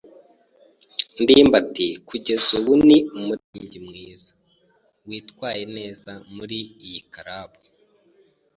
ndimbati 1.21 1.87
kugeza 2.07 2.47
ubu 2.57 2.73
ni 2.87 2.97
umuririmbyi 3.17 3.79
mwiza 3.87 4.29
witwaye 5.07 5.63
neza 5.77 6.11
muri 6.35 6.59
iyi 6.85 7.01
club. 7.13 7.51